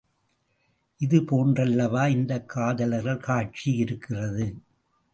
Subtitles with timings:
[0.97, 4.55] இது போன்றல்லவா இந்தக் காதலர்களின் காட்சி இருக்கிறது.